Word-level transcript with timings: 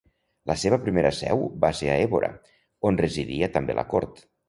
La 0.51 0.55
seva 0.61 0.79
primera 0.85 1.11
seu 1.17 1.45
va 1.67 1.71
ser 1.81 1.91
a 1.91 1.99
Évora, 2.07 2.33
on 2.91 3.01
residia 3.07 3.55
també 3.59 3.81
la 3.83 3.89
Cort. 3.97 4.29